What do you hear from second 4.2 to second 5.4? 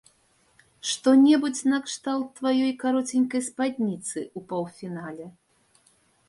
ў паўфінале?